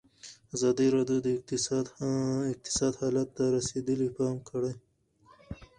ازادي 0.55 0.87
راډیو 0.95 1.19
د 1.25 1.27
اقتصاد 2.57 2.93
حالت 3.01 3.29
ته 3.37 3.43
رسېدلي 3.57 4.09
پام 4.17 4.35
کړی. 4.49 4.73